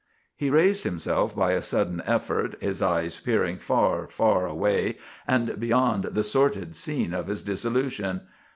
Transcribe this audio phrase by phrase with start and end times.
[0.35, 6.05] He raised himself by a sudden effort, his eyes peering far, far away and beyond
[6.05, 8.21] the sordid scene of his dissolution.